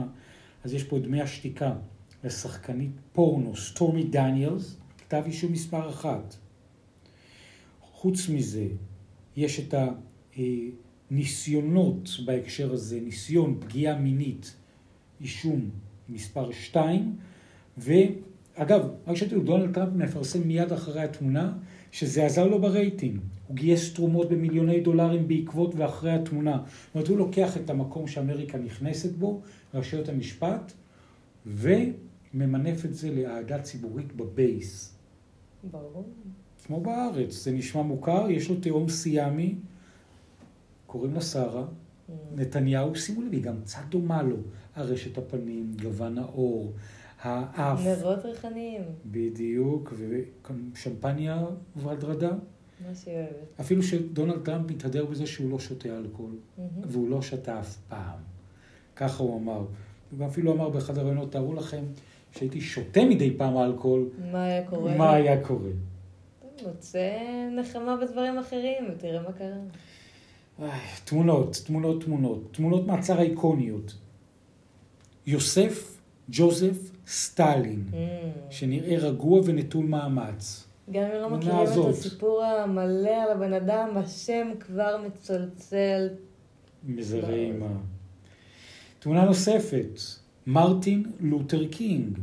אז 0.64 0.74
יש 0.74 0.84
פה 0.84 0.98
דמי 0.98 1.20
השתיקה 1.22 1.74
לשחקנית 2.24 2.90
פורנו 3.12 3.56
סטורמי 3.56 4.04
דניאלס, 4.04 4.76
כתב 4.98 5.22
אישום 5.26 5.52
מספר 5.52 5.88
אחת. 5.90 6.34
חוץ 7.80 8.28
מזה, 8.28 8.66
יש 9.36 9.60
את 9.60 9.74
הניסיונות 11.10 12.08
בהקשר 12.24 12.72
הזה, 12.72 13.00
ניסיון 13.00 13.60
פגיעה 13.60 13.98
מינית, 13.98 14.56
אישום 15.20 15.70
מספר 16.08 16.52
שתיים, 16.52 17.16
ואגב, 17.78 18.88
רק 19.06 19.16
שתדעו, 19.16 19.42
דונלד 19.42 19.74
טראמפ 19.74 19.92
מפרסם 19.94 20.42
מיד 20.42 20.72
אחרי 20.72 21.02
התמונה, 21.02 21.52
שזה 21.92 22.26
עזר 22.26 22.46
לו 22.46 22.60
ברייטינג. 22.60 23.20
הוא 23.48 23.56
גייס 23.56 23.94
תרומות 23.94 24.28
במיליוני 24.28 24.80
דולרים 24.80 25.28
בעקבות 25.28 25.74
ואחרי 25.74 26.12
התמונה. 26.12 26.62
זאת 26.86 26.94
אומרת, 26.94 27.08
הוא 27.08 27.18
לוקח 27.18 27.56
את 27.56 27.70
המקום 27.70 28.06
שאמריקה 28.06 28.58
נכנסת 28.58 29.12
בו, 29.12 29.40
רשויות 29.74 30.08
המשפט, 30.08 30.72
וממנף 31.46 32.84
את 32.84 32.94
זה 32.94 33.10
לאהדה 33.10 33.62
ציבורית 33.62 34.12
ב 34.12 34.26
base. 34.26 34.94
ברור. 35.70 36.04
כמו 36.66 36.80
בארץ, 36.80 37.44
זה 37.44 37.52
נשמע 37.52 37.82
מוכר, 37.82 38.30
יש 38.30 38.48
לו 38.48 38.56
תאום 38.60 38.88
סיאמי, 38.88 39.54
קוראים 40.86 41.14
לה 41.14 41.20
שרה, 41.20 41.64
Mm. 42.08 42.40
נתניהו, 42.40 42.96
שימו 42.96 43.22
לב, 43.22 43.32
היא 43.32 43.42
גם 43.42 43.60
קצת 43.60 43.80
דומה 43.88 44.22
לו, 44.22 44.36
ארשת 44.76 45.18
הפנים, 45.18 45.74
גוון 45.82 46.18
העור, 46.18 46.72
האף, 47.22 47.80
נרות 47.86 48.24
ריחניים, 48.24 48.82
בדיוק, 49.06 49.92
ושמפניה 50.72 51.44
והדרדה. 51.76 52.30
מה 52.88 52.94
שהיא 52.94 53.16
אוהבת. 53.16 53.60
אפילו 53.60 53.82
שדונלד 53.82 54.44
טראמפ 54.44 54.70
מתהדר 54.70 55.04
בזה 55.04 55.26
שהוא 55.26 55.50
לא 55.50 55.58
שותה 55.58 55.88
אלכוהול. 55.88 56.36
והוא 56.82 57.10
לא 57.10 57.22
שתה 57.22 57.60
אף 57.60 57.76
פעם. 57.88 58.18
ככה 58.96 59.22
הוא 59.22 59.40
אמר. 59.40 59.64
ואפילו 60.18 60.52
אמר 60.52 60.68
באחד 60.68 60.98
הראיונות, 60.98 61.32
תארו 61.32 61.54
לכם 61.54 61.84
שהייתי 62.32 62.60
שותה 62.60 63.04
מדי 63.04 63.36
פעם 63.36 63.58
אלכוהול, 63.58 64.08
מה 64.32 64.44
היה 64.44 64.70
קורה? 64.70 64.96
מה 64.96 65.14
היה 65.14 65.44
קורה? 65.44 65.70
מוצא 66.66 67.18
נחמה 67.56 67.96
בדברים 67.96 68.38
אחרים, 68.38 68.84
ותראה 68.92 69.22
מה 69.22 69.32
קרה. 69.32 70.68
תמונות, 71.04 71.62
תמונות, 71.66 72.04
תמונות. 72.04 72.48
תמונות 72.52 72.86
מעצר 72.86 73.20
איקוניות. 73.20 73.94
יוסף 75.26 75.98
ג'וזף 76.28 76.91
סטלין, 77.06 77.84
Mm. 77.92 77.94
שנראה 78.52 78.96
רגוע 78.98 79.40
ונטול 79.44 79.84
מאמץ. 79.86 80.64
גם 80.92 81.02
אם 81.02 81.20
לא 81.22 81.30
מכירים 81.30 81.56
את 81.62 81.68
הזאת. 81.68 81.88
הסיפור 81.90 82.42
המלא 82.44 83.22
על 83.22 83.30
הבן 83.30 83.52
אדם, 83.52 83.88
השם 83.96 84.48
כבר 84.60 85.00
מצלצל. 85.06 86.08
מזרה 86.84 87.30
אימה. 87.34 87.66
תמונה 88.98 89.24
נוספת, 89.24 90.00
מרטין 90.46 91.04
לותר 91.20 91.68
קינג, 91.68 92.18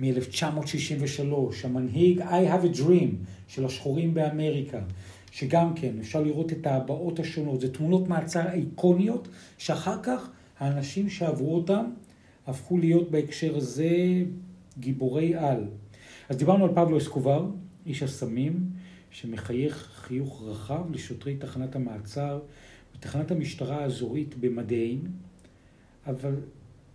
מ-1963, 0.00 1.22
המנהיג 1.64 2.20
I 2.20 2.24
have 2.24 2.74
a 2.74 2.78
dream 2.78 3.14
של 3.48 3.64
השחורים 3.64 4.14
באמריקה, 4.14 4.80
שגם 5.30 5.74
כן 5.74 5.92
אפשר 6.00 6.20
לראות 6.22 6.52
את 6.52 6.66
ההבעות 6.66 7.20
השונות, 7.20 7.60
זה 7.60 7.72
תמונות 7.72 8.08
מעצר 8.08 8.52
איקוניות, 8.52 9.28
שאחר 9.58 10.02
כך 10.02 10.28
האנשים 10.58 11.08
שעברו 11.08 11.54
אותם 11.54 11.84
הפכו 12.46 12.78
להיות 12.78 13.10
בהקשר 13.10 13.56
הזה 13.56 14.24
גיבורי 14.78 15.34
על. 15.34 15.64
אז 16.28 16.36
דיברנו 16.36 16.64
על 16.64 16.70
פבלו 16.74 16.98
אסקובר, 16.98 17.50
איש 17.86 18.02
הסמים, 18.02 18.70
שמחייך 19.10 19.90
חיוך 19.94 20.42
רחב 20.46 20.92
לשוטרי 20.92 21.36
תחנת 21.36 21.76
המעצר 21.76 22.40
בתחנת 22.94 23.30
המשטרה 23.30 23.82
האזורית 23.82 24.34
במדיין, 24.34 25.00
אבל 26.06 26.34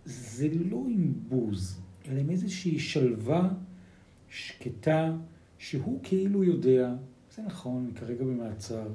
זה 0.04 0.48
לא 0.70 0.84
עם 0.88 1.12
בוז, 1.28 1.80
אלא 2.08 2.20
עם 2.20 2.30
איזושהי 2.30 2.78
שלווה 2.78 3.48
שקטה, 4.30 5.12
שהוא 5.58 6.00
כאילו 6.02 6.44
יודע, 6.44 6.94
זה 7.36 7.42
נכון, 7.42 7.84
אני 7.84 8.00
כרגע 8.00 8.24
במעצר, 8.24 8.88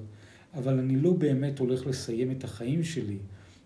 אבל 0.54 0.80
אני 0.80 0.96
לא 0.96 1.14
באמת 1.14 1.60
הולך 1.60 1.88
לסיים 1.88 2.32
את 2.32 2.44
החיים 2.44 2.84
שלי 2.84 3.18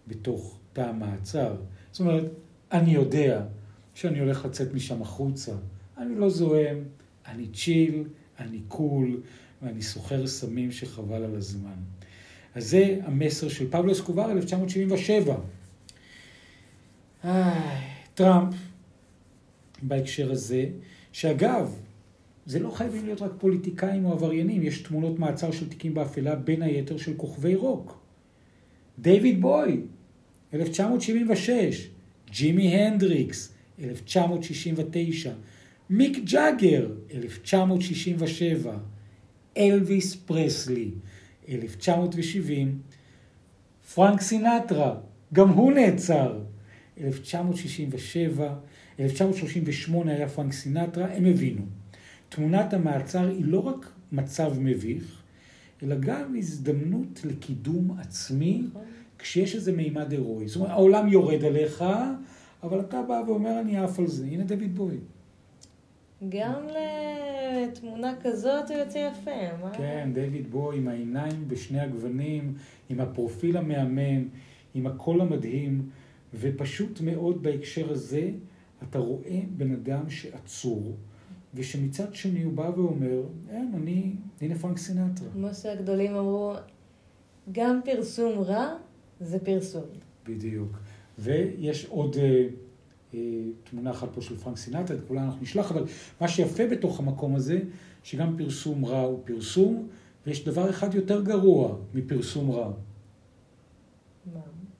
בתוך 0.08 0.60
תא 0.74 0.82
המעצר. 0.82 1.56
זאת 1.92 2.00
אומרת, 2.00 2.24
אני 2.72 2.92
יודע 2.92 3.42
שאני 3.94 4.20
הולך 4.20 4.46
לצאת 4.46 4.74
משם 4.74 5.02
החוצה. 5.02 5.52
אני 5.98 6.16
לא 6.16 6.30
זועם, 6.30 6.78
אני 7.28 7.48
צ'יל, 7.48 8.04
אני 8.40 8.60
קול, 8.68 9.22
ואני 9.62 9.82
סוחר 9.82 10.28
סמים 10.28 10.72
שחבל 10.72 11.24
על 11.24 11.36
הזמן. 11.36 11.76
אז 12.56 12.70
זה 12.70 13.00
המסר 13.04 13.50
של 13.50 13.72
פבלו 13.72 13.92
אסקובר, 13.92 14.32
1977. 14.32 15.36
אה, 17.24 17.54
טראמפ, 18.14 18.56
בהקשר 19.82 20.32
הזה, 20.32 20.66
שאגב, 21.12 21.76
זה 22.46 22.60
לא 22.60 22.70
חייבים 22.70 23.06
להיות 23.06 23.22
רק 23.22 23.32
פוליטיקאים 23.38 24.06
או 24.06 24.12
עבריינים, 24.12 24.64
יש 24.64 24.82
תמונות 24.82 25.20
מעצר 25.20 25.52
של 25.52 25.70
תיקים 25.70 25.94
באפלה, 25.94 26.36
בין 26.36 26.62
היתר 26.62 26.98
של 26.98 27.14
כוכבי 27.18 27.56
רוק. 27.56 28.00
דיוויד 29.00 29.42
בואי, 29.42 29.82
1976, 30.54 31.90
ג'ימי 32.32 32.76
הנדריקס, 32.76 33.54
1969, 33.84 35.32
מיק 35.90 36.18
ג'אגר, 36.24 36.88
1967, 37.14 38.78
אלוויס 39.58 40.16
פרסלי, 40.16 40.92
1970, 41.50 42.80
פרנק 43.94 44.22
סינטרה, 44.22 44.96
גם 45.34 45.50
הוא 45.50 45.72
נעצר, 45.72 46.40
1967, 47.02 48.56
1938 49.00 50.12
היה 50.12 50.30
פרנק 50.30 50.54
סינטרה, 50.54 51.14
הם 51.16 51.26
הבינו. 51.26 51.66
תמונת 52.30 52.74
המעצר 52.74 53.30
היא 53.30 53.46
לא 53.46 53.60
רק 53.60 53.92
מצב 54.12 54.60
מביך, 54.60 55.22
אלא 55.84 55.96
גם 56.00 56.36
הזדמנות 56.38 57.22
לקידום 57.26 57.98
עצמי 58.00 58.64
נכון? 58.70 58.84
כשיש 59.20 59.56
איזה 59.56 59.72
מימד 59.72 60.12
הירואי. 60.12 60.48
זאת 60.48 60.56
אומרת, 60.56 60.72
העולם 60.72 61.08
יורד 61.08 61.44
עליך, 61.44 61.86
אבל 62.64 62.80
אתה 62.80 63.02
בא 63.02 63.22
ואומר, 63.28 63.60
אני 63.60 63.78
עף 63.78 64.00
על 64.00 64.08
זה. 64.08 64.26
הנה 64.26 64.44
דוד 64.44 64.76
בוי. 64.76 64.98
גם 66.30 66.62
לתמונה 67.68 68.14
כזאת 68.22 68.72
הוא 68.72 68.78
יוצא 68.78 68.98
יפה, 68.98 69.58
מה? 69.62 69.72
כן, 69.72 70.10
דויד 70.14 70.52
בוי 70.52 70.78
עם 70.78 70.88
העיניים 70.88 71.48
בשני 71.48 71.80
הגוונים, 71.80 72.54
עם 72.90 73.00
הפרופיל 73.00 73.58
המהמם, 73.58 74.28
עם 74.74 74.88
הקול 74.88 75.22
המדהים, 75.22 75.90
ופשוט 76.34 77.02
מאוד 77.02 77.44
בהקשר 77.44 77.92
הזה, 77.92 78.30
אתה 78.84 79.00
רואה 79.00 79.40
בן 79.58 79.74
אדם 79.74 80.10
שעצור, 80.10 80.96
ושמצד 81.54 82.14
שני 82.14 82.44
הוא 82.44 82.54
בא 82.54 82.72
ואומר, 82.76 83.22
אין, 83.50 83.72
אני, 83.76 84.12
הנה 84.42 84.56
פרנק 84.56 84.78
סינטרה. 84.78 85.30
כמו 85.34 85.48
שהגדולים 85.54 86.16
אמרו, 86.16 86.54
גם 87.52 87.80
פרסום 87.86 88.40
רע 88.40 88.76
זה 89.20 89.40
פרסום. 89.40 89.84
בדיוק. 90.26 90.78
ויש 91.20 91.86
עוד 91.86 92.16
אה, 92.18 92.48
אה, 93.14 93.20
תמונה 93.64 93.92
אחת 93.92 94.10
פה 94.14 94.22
של 94.22 94.38
פרנק 94.38 94.58
סינטרה, 94.58 94.82
את 94.82 95.02
כולה 95.08 95.24
אנחנו 95.24 95.42
נשלח, 95.42 95.72
אבל 95.72 95.84
מה 96.22 96.28
שיפה 96.28 96.68
בתוך 96.68 97.00
המקום 97.00 97.36
הזה, 97.36 97.60
שגם 98.04 98.38
פרסום 98.38 98.86
רע 98.86 99.02
הוא 99.02 99.22
פרסום, 99.26 99.88
ויש 100.28 100.46
דבר 100.46 100.70
אחד 100.70 100.94
יותר 100.96 101.22
גרוע 101.22 101.76
מפרסום 101.94 102.52
רע, 102.52 102.72
מה? 104.34 104.40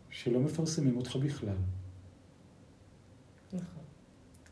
שלא 0.10 0.40
מפרסמים 0.40 0.98
אותך 0.98 1.16
בכלל. 1.16 1.56
נכון. 3.54 3.84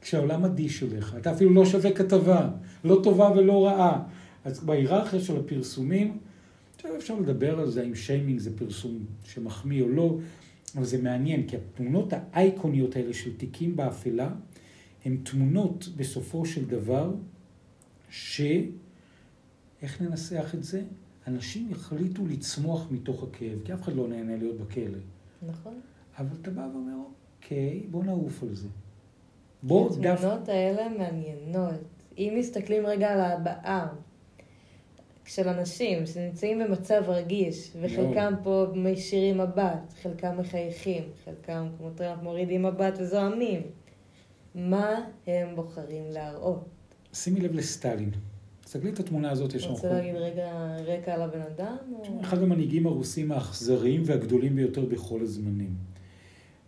כשהעולם 0.01 0.45
אדיש 0.45 0.83
אליך, 0.83 1.15
אתה 1.17 1.33
אפילו 1.33 1.53
לא 1.53 1.65
שווה 1.65 1.93
כתבה, 1.93 2.49
לא 2.83 2.99
טובה 3.03 3.31
ולא 3.31 3.65
רעה. 3.65 4.03
אז 4.45 4.63
בהיררכיה 4.63 5.19
של 5.19 5.37
הפרסומים, 5.37 6.17
עכשיו 6.85 6.97
אפשר 6.97 7.19
לדבר 7.19 7.59
על 7.59 7.69
זה, 7.69 7.81
האם 7.81 7.95
שיימינג 7.95 8.39
זה 8.39 8.57
פרסום 8.57 9.05
שמחמיא 9.23 9.83
או 9.83 9.89
לא, 9.89 10.17
אבל 10.75 10.85
זה 10.85 11.01
מעניין, 11.01 11.47
כי 11.47 11.55
התמונות 11.55 12.13
האייקוניות 12.13 12.95
האלה 12.95 13.13
של 13.13 13.37
תיקים 13.37 13.75
באפלה, 13.75 14.29
הן 15.05 15.17
תמונות 15.23 15.89
בסופו 15.95 16.45
של 16.45 16.65
דבר, 16.65 17.13
ש... 18.09 18.41
איך 19.81 20.01
ננסח 20.01 20.55
את 20.55 20.63
זה? 20.63 20.83
אנשים 21.27 21.71
יחליטו 21.71 22.25
לצמוח 22.25 22.87
מתוך 22.91 23.23
הכאב, 23.23 23.59
כי 23.65 23.73
אף 23.73 23.81
אחד 23.81 23.95
לא 23.95 24.07
נהנה 24.07 24.37
להיות 24.37 24.57
בכלא. 24.57 24.99
נכון. 25.47 25.79
אבל 26.17 26.37
אתה 26.41 26.51
בא 26.51 26.67
ואומר, 26.73 26.97
אוקיי, 27.35 27.83
בוא 27.91 28.03
נעוף 28.03 28.43
על 28.43 28.55
זה. 28.55 28.67
בוא 29.63 29.89
דווקא... 29.89 30.07
התמונות 30.07 30.49
האלה 30.49 30.89
מעניינות. 30.97 31.81
אם 32.17 32.35
מסתכלים 32.39 32.85
רגע 32.85 33.13
על 33.13 33.19
הבעה 33.19 33.87
של 35.25 35.48
אנשים 35.48 36.05
שנמצאים 36.05 36.60
במצב 36.60 37.03
רגיש, 37.08 37.72
וחלקם 37.82 38.34
פה 38.44 38.65
מישירים 38.75 39.38
מבט, 39.38 39.94
חלקם 40.01 40.38
מחייכים, 40.38 41.03
חלקם 41.25 41.67
כמו 41.77 41.89
טראמפ 41.89 42.24
מורידים 42.24 42.63
מבט 42.63 42.94
וזועמים, 43.00 43.62
מה 44.55 45.05
הם 45.27 45.55
בוחרים 45.55 46.03
להראות? 46.12 46.65
שימי 47.13 47.39
לב 47.39 47.53
לסטלין. 47.53 48.12
תסתכלי 48.63 48.89
את 48.89 49.00
התמונה 49.00 49.32
הזאת, 49.32 49.53
יש 49.53 49.63
שם 49.63 49.70
רוצה. 49.70 49.94
להגיד 49.94 50.15
רגע 50.15 50.51
רקע 50.86 51.13
על 51.13 51.22
הבן 51.22 51.41
אדם? 51.41 51.75
או... 51.94 52.22
אחד 52.22 52.44
המנהיגים 52.44 52.88
הרוסים 52.88 53.32
האכזריים 53.32 54.01
והגדולים 54.05 54.55
ביותר 54.55 54.86
בכל 54.86 55.22
הזמנים. 55.22 55.75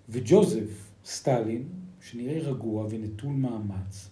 וג'וזף 0.10 0.92
סטלין, 1.06 1.64
שנראה 2.02 2.40
רגוע 2.40 2.88
ונטול 2.90 3.34
מאמץ, 3.34 4.10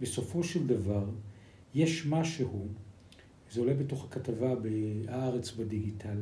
בסופו 0.00 0.44
של 0.44 0.66
דבר 0.66 1.04
יש 1.74 2.06
משהו, 2.06 2.66
זה 3.52 3.60
עולה 3.60 3.74
בתוך 3.74 4.04
הכתבה 4.04 4.54
ב"הארץ" 4.54 5.52
בדיגיטל, 5.52 6.18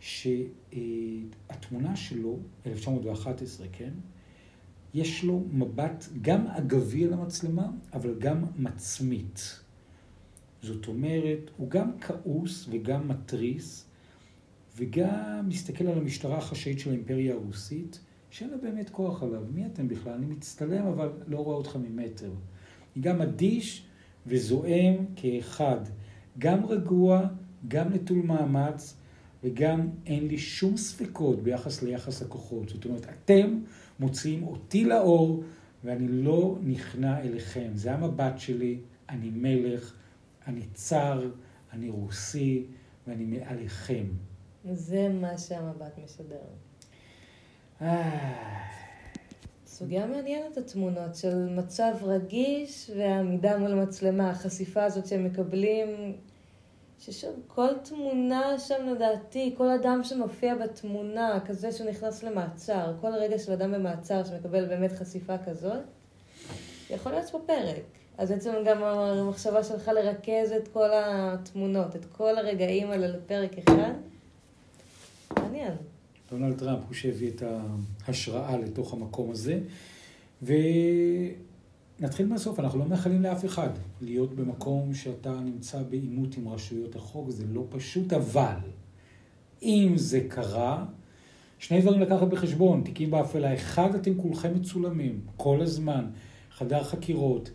שהתמונה 0.00 1.96
שלו, 1.96 2.38
1911, 2.66 3.66
כן? 3.72 3.92
יש 4.94 5.24
לו 5.24 5.44
מבט 5.52 6.04
גם 6.22 6.46
אגבי 6.46 7.04
על 7.04 7.12
המצלמה, 7.12 7.70
אבל 7.92 8.14
גם 8.18 8.44
מצמית. 8.56 9.60
זאת 10.62 10.88
אומרת, 10.88 11.50
הוא 11.56 11.70
גם 11.70 11.90
כעוס 12.00 12.66
וגם 12.70 13.08
מתריס, 13.08 13.86
וגם 14.76 15.48
מסתכל 15.48 15.86
על 15.86 15.98
המשטרה 15.98 16.38
החשאית 16.38 16.78
של 16.78 16.90
האימפריה 16.90 17.34
הרוסית, 17.34 18.00
שאין 18.30 18.50
לה 18.50 18.56
באמת 18.56 18.90
כוח 18.90 19.22
עליו. 19.22 19.42
מי 19.54 19.66
אתם 19.66 19.88
בכלל? 19.88 20.12
אני 20.12 20.26
מצטלם, 20.26 20.86
אבל 20.86 21.12
לא 21.26 21.38
רואה 21.38 21.56
אותך 21.56 21.76
ממטר. 21.76 22.30
היא 22.94 23.02
גם 23.02 23.22
אדיש 23.22 23.86
וזועם 24.26 24.94
כאחד. 25.16 25.80
גם 26.38 26.66
רגוע, 26.66 27.26
גם 27.68 27.92
נטול 27.92 28.18
מאמץ, 28.18 28.96
וגם 29.44 29.88
אין 30.06 30.28
לי 30.28 30.38
שום 30.38 30.76
ספקות 30.76 31.42
ביחס 31.42 31.82
ליחס 31.82 32.22
הכוחות. 32.22 32.68
זאת 32.68 32.84
אומרת, 32.84 33.06
אתם 33.08 33.58
מוציאים 34.00 34.42
אותי 34.42 34.84
לאור, 34.84 35.44
ואני 35.84 36.08
לא 36.08 36.58
נכנע 36.62 37.20
אליכם. 37.20 37.70
זה 37.74 37.92
המבט 37.92 38.38
שלי, 38.38 38.78
אני 39.08 39.30
מלך, 39.34 39.92
אני 40.46 40.62
צר, 40.74 41.30
אני 41.72 41.88
רוסי, 41.88 42.64
ואני 43.06 43.24
מעליכם. 43.24 44.06
זה 44.72 45.08
מה 45.20 45.38
שהמבט 45.38 45.98
משדר. 46.04 46.36
סוגיה 49.78 50.06
מעניינת 50.06 50.56
התמונות 50.56 51.14
של 51.14 51.48
מצב 51.48 51.92
רגיש 52.02 52.90
ועמידה 52.96 53.58
מול 53.58 53.74
מצלמה, 53.74 54.30
החשיפה 54.30 54.84
הזאת 54.84 55.06
שהם 55.06 55.24
מקבלים, 55.24 56.16
ששוב, 56.98 57.30
כל 57.46 57.68
תמונה 57.82 58.58
שם 58.58 58.86
לדעתי, 58.86 59.54
כל 59.58 59.68
אדם 59.68 60.04
שמופיע 60.04 60.54
בתמונה, 60.54 61.38
כזה 61.46 61.72
שהוא 61.72 61.90
נכנס 61.90 62.22
למעצר, 62.22 62.92
כל 63.00 63.12
רגע 63.14 63.38
של 63.38 63.52
אדם 63.52 63.72
במעצר 63.72 64.24
שמקבל 64.24 64.64
באמת 64.64 64.92
חשיפה 64.92 65.38
כזאת, 65.38 65.82
יכול 66.90 67.12
להיות 67.12 67.30
פה 67.30 67.38
פרק. 67.46 67.82
אז 68.18 68.30
בעצם 68.30 68.52
גם 68.64 68.82
המחשבה 68.82 69.64
שלך 69.64 69.88
לרכז 69.88 70.52
את 70.52 70.68
כל 70.68 70.88
התמונות, 70.92 71.96
את 71.96 72.04
כל 72.04 72.38
הרגעים 72.38 72.90
האלה 72.90 73.06
לפרק 73.06 73.58
אחד, 73.58 73.92
מעניין. 75.38 75.72
דונלד 76.30 76.58
טראמפ 76.58 76.84
הוא 76.86 76.94
שהביא 76.94 77.30
את 77.30 77.42
ההשראה 78.06 78.58
לתוך 78.58 78.92
המקום 78.92 79.30
הזה. 79.30 79.60
ונתחיל 80.42 82.26
מהסוף, 82.26 82.60
אנחנו 82.60 82.78
לא 82.78 82.84
מאחלים 82.84 83.22
לאף 83.22 83.44
אחד 83.44 83.70
להיות 84.00 84.34
במקום 84.34 84.94
שאתה 84.94 85.40
נמצא 85.40 85.82
בעימות 85.82 86.36
עם 86.36 86.48
רשויות 86.48 86.96
החוק, 86.96 87.30
זה 87.30 87.44
לא 87.52 87.64
פשוט, 87.70 88.12
אבל 88.12 88.56
אם 89.62 89.92
זה 89.96 90.20
קרה, 90.28 90.84
שני 91.58 91.80
דברים 91.80 92.00
לקחת 92.00 92.28
בחשבון, 92.28 92.82
תיקים 92.84 93.10
באפלה. 93.10 93.54
אחד, 93.54 93.94
אתם 93.94 94.14
כולכם 94.22 94.54
מצולמים, 94.54 95.20
כל 95.36 95.60
הזמן, 95.60 96.04
חדר 96.50 96.84
חקירות. 96.84 97.50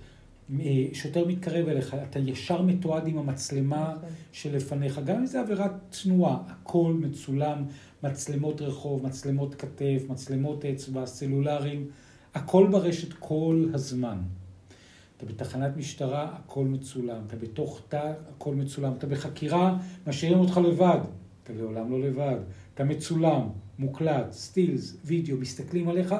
שוטר 0.93 1.27
מתקרב 1.27 1.67
אליך, 1.67 1.95
אתה 2.09 2.19
ישר 2.19 2.61
מתועד 2.61 3.07
עם 3.07 3.17
המצלמה 3.17 3.93
נכון. 3.97 4.09
שלפניך, 4.31 5.01
גם 5.05 5.17
אם 5.17 5.25
זה 5.25 5.41
עבירת 5.41 5.71
תנועה, 6.03 6.37
הכל 6.47 6.93
מצולם, 6.99 7.63
מצלמות 8.03 8.61
רחוב, 8.61 9.05
מצלמות 9.05 9.55
כתף, 9.55 10.03
מצלמות 10.09 10.65
אצבע, 10.65 11.05
סלולריים, 11.05 11.87
הכל 12.35 12.67
ברשת 12.71 13.13
כל 13.13 13.65
הזמן. 13.73 14.17
אתה 15.17 15.25
בתחנת 15.25 15.77
משטרה, 15.77 16.35
הכל 16.35 16.65
מצולם. 16.65 17.21
אתה 17.27 17.35
בתוך 17.35 17.81
תא, 17.89 18.13
הכל 18.35 18.55
מצולם. 18.55 18.93
אתה 18.97 19.07
בחקירה, 19.07 19.77
משאירים 20.07 20.39
אותך 20.39 20.57
לבד. 20.57 20.99
אתה 21.43 21.53
לעולם 21.53 21.91
לא 21.91 22.01
לבד. 22.01 22.37
אתה 22.73 22.83
מצולם, 22.83 23.41
מוקלט, 23.79 24.31
סטילס, 24.31 24.97
וידאו, 25.05 25.37
מסתכלים 25.37 25.89
עליך, 25.89 26.15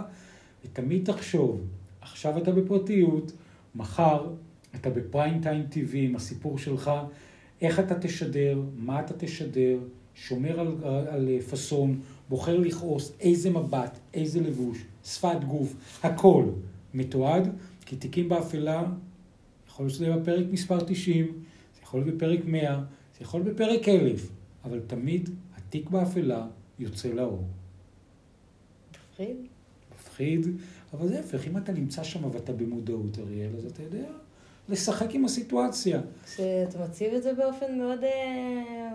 ותמיד 0.65 1.05
תחשוב, 1.05 1.61
עכשיו 2.01 2.37
אתה 2.37 2.51
בפרטיות, 2.51 3.31
מחר 3.75 4.33
אתה 4.75 4.89
בפריים 4.89 5.41
טיים 5.41 5.67
טיווי 5.67 6.05
עם 6.05 6.15
הסיפור 6.15 6.57
שלך, 6.57 6.91
איך 7.61 7.79
אתה 7.79 7.99
תשדר, 7.99 8.61
מה 8.77 8.99
אתה 8.99 9.13
תשדר, 9.17 9.77
שומר 10.15 10.59
על, 10.59 10.75
על 11.07 11.41
פאסון, 11.49 11.99
בוחר 12.29 12.59
לכעוס, 12.59 13.13
איזה 13.19 13.49
מבט, 13.49 13.99
איזה 14.13 14.39
לבוש, 14.39 14.83
שפת 15.05 15.43
גוף, 15.47 15.75
הכל 16.03 16.45
מתועד, 16.93 17.49
כי 17.85 17.95
תיקים 17.95 18.29
באפלה, 18.29 18.83
יכול 19.67 19.85
להיות 19.85 19.95
שזה 19.95 20.05
יהיה 20.05 20.17
בפרק 20.17 20.45
מספר 20.51 20.79
90, 20.79 21.25
זה 21.25 21.79
יכול 21.83 21.99
להיות 22.01 22.15
בפרק 22.15 22.39
100, 22.45 22.77
זה 22.77 22.83
יכול 23.21 23.41
להיות 23.41 23.55
בפרק 23.55 23.89
1000, 23.89 24.31
אבל 24.63 24.79
תמיד 24.87 25.29
התיק 25.57 25.89
באפלה 25.89 26.47
יוצא 26.79 27.09
לאור. 27.09 27.47
מפחיד. 28.91 29.35
מפחיד, 29.95 30.47
אבל 30.93 31.07
זה 31.07 31.17
ההפך, 31.17 31.47
אם 31.47 31.57
אתה 31.57 31.71
נמצא 31.71 32.03
שם 32.03 32.25
ואתה 32.33 32.53
במודעות, 32.53 33.19
אריאל, 33.19 33.55
אז 33.57 33.65
אתה 33.65 33.83
יודע 33.83 34.07
לשחק 34.69 35.15
עם 35.15 35.25
הסיטואציה. 35.25 36.01
כשאתה 36.25 36.85
מציב 36.85 37.13
את 37.13 37.23
זה 37.23 37.33
באופן 37.33 37.77
מאוד... 37.77 38.03
אה, 38.03 38.91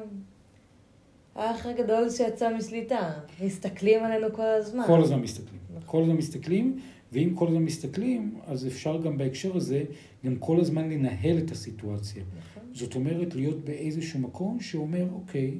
האח 1.36 1.66
הגדול 1.66 2.10
שיצא 2.10 2.56
משליטה. 2.56 3.12
מסתכלים 3.44 4.04
עלינו 4.04 4.32
כל 4.32 4.42
הזמן. 4.42 4.84
כל 4.86 5.02
הזמן 5.02 5.20
מסתכלים. 5.20 5.60
נכון. 5.70 5.82
כל 5.86 6.02
הזמן 6.02 6.16
מסתכלים, 6.16 6.78
ואם 7.12 7.32
כל 7.34 7.48
הזמן 7.48 7.62
מסתכלים, 7.62 8.38
אז 8.46 8.66
אפשר 8.66 9.02
גם 9.02 9.18
בהקשר 9.18 9.56
הזה, 9.56 9.84
גם 10.26 10.36
כל 10.36 10.60
הזמן 10.60 10.90
לנהל 10.90 11.38
את 11.38 11.50
הסיטואציה. 11.50 12.22
נכון. 12.38 12.62
זאת 12.72 12.94
אומרת, 12.94 13.34
להיות 13.34 13.64
באיזשהו 13.64 14.20
מקום 14.20 14.60
שאומר, 14.60 15.06
אוקיי, 15.12 15.54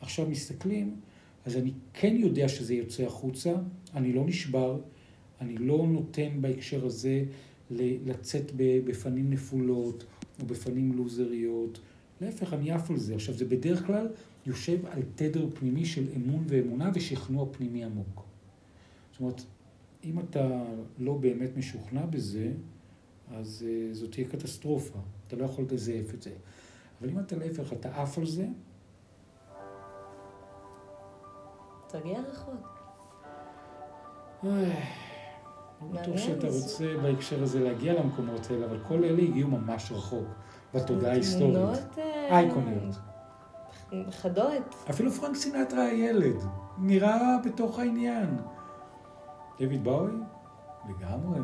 עכשיו 0.00 0.26
מסתכלים, 0.26 0.96
אז 1.44 1.56
אני 1.56 1.70
כן 1.94 2.16
יודע 2.16 2.48
שזה 2.48 2.74
יוצא 2.74 3.02
החוצה, 3.02 3.54
אני 3.94 4.12
לא 4.12 4.24
נשבר, 4.26 4.78
אני 5.40 5.56
לא 5.58 5.86
נותן 5.86 6.28
בהקשר 6.40 6.86
הזה 6.86 7.24
לצאת 7.70 8.52
בפנים 8.56 9.30
נפולות 9.30 10.04
או 10.40 10.46
בפנים 10.46 10.92
לוזריות. 10.92 11.80
להפך, 12.20 12.52
אני 12.52 12.70
עף 12.70 12.90
על 12.90 12.96
זה. 12.96 13.14
עכשיו, 13.14 13.34
זה 13.34 13.44
בדרך 13.44 13.86
כלל 13.86 14.08
יושב 14.46 14.86
על 14.86 15.02
תדר 15.14 15.48
פנימי 15.54 15.84
של 15.84 16.04
אמון 16.16 16.44
ואמונה 16.48 16.90
ושכנוע 16.94 17.46
פנימי 17.52 17.84
עמוק. 17.84 18.24
זאת 19.12 19.20
אומרת, 19.20 19.42
אם 20.04 20.20
אתה 20.20 20.64
לא 20.98 21.14
באמת 21.14 21.56
משוכנע 21.56 22.06
בזה, 22.06 22.52
אז 23.30 23.64
uh, 23.66 23.94
זאת 23.94 24.12
תהיה 24.12 24.28
קטסטרופה. 24.28 24.98
אתה 25.26 25.36
לא 25.36 25.44
יכול 25.44 25.64
לזייף 25.70 26.14
את 26.14 26.22
זה. 26.22 26.30
אבל 27.00 27.10
אם 27.10 27.18
אתה 27.18 27.36
להפך, 27.36 27.72
אתה 27.72 28.02
עף 28.02 28.18
על 28.18 28.26
זה... 28.26 28.46
תגיע 31.88 32.20
רחוק. 32.20 32.66
בטוח 35.82 36.16
שאתה 36.16 36.46
רוצה 36.46 36.84
בהקשר 37.02 37.42
הזה 37.42 37.60
להגיע 37.60 37.92
למקומות 37.94 38.46
האלה, 38.50 38.66
אבל 38.66 38.78
כל 38.88 39.04
אלה 39.04 39.22
הגיעו 39.22 39.50
ממש 39.50 39.92
רחוק 39.92 40.26
בתודעה 40.74 41.12
ההיסטורית. 41.12 41.98
אה, 41.98 42.38
אייקוניות. 42.38 42.94
חדות. 44.10 44.74
אפילו 44.90 45.10
פרנק 45.10 45.36
סינטרה 45.36 45.84
הילד, 45.84 46.36
נראה 46.78 47.36
בתוך 47.44 47.78
העניין. 47.78 48.36
דיוויד 49.58 49.84
בואי, 49.84 50.10
לגמרי. 50.88 51.40